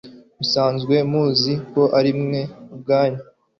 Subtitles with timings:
[0.37, 2.41] musanzwe muzi ko ari mwe
[2.73, 3.21] ubwanyu